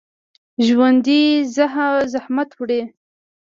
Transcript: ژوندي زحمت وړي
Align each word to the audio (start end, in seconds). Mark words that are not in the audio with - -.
ژوندي 0.65 1.19
زحمت 2.13 2.49
وړي 2.59 2.81